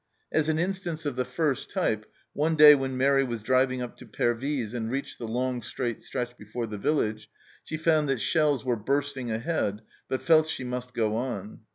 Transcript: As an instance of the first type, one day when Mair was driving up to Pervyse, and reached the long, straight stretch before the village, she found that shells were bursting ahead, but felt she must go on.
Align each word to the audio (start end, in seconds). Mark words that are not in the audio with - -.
As 0.31 0.49
an 0.49 0.57
instance 0.57 1.05
of 1.05 1.15
the 1.15 1.23
first 1.23 1.69
type, 1.69 2.07
one 2.33 2.55
day 2.55 2.73
when 2.73 2.97
Mair 2.97 3.23
was 3.23 3.43
driving 3.43 3.83
up 3.83 3.95
to 3.97 4.05
Pervyse, 4.07 4.73
and 4.73 4.89
reached 4.89 5.19
the 5.19 5.27
long, 5.27 5.61
straight 5.61 6.01
stretch 6.01 6.35
before 6.39 6.65
the 6.65 6.79
village, 6.79 7.29
she 7.63 7.77
found 7.77 8.09
that 8.09 8.19
shells 8.19 8.65
were 8.65 8.75
bursting 8.75 9.29
ahead, 9.29 9.83
but 10.09 10.23
felt 10.23 10.49
she 10.49 10.63
must 10.63 10.95
go 10.95 11.15
on. 11.17 11.59